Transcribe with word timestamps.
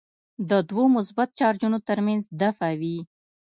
د 0.49 0.51
دوو 0.69 0.83
مثبت 0.97 1.29
چارجونو 1.39 1.77
ترمنځ 1.87 2.23
دفعه 2.41 2.71
وي. 2.81 2.97